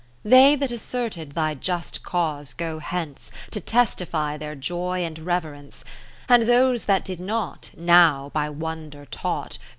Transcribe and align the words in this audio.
They 0.25 0.55
that 0.55 0.71
asserted 0.71 1.33
thy 1.33 1.53
Just 1.53 2.01
Cause 2.01 2.53
go 2.53 2.79
hence 2.79 3.29
To 3.51 3.59
testify 3.59 4.35
their 4.35 4.55
joy 4.55 5.03
and 5.05 5.19
reverence; 5.19 5.83
And 6.27 6.41
those 6.49 6.85
that 6.85 7.05
did 7.05 7.19
not, 7.19 7.69
now, 7.77 8.31
by 8.33 8.49
wonder 8.49 9.05
taught. 9.05 9.59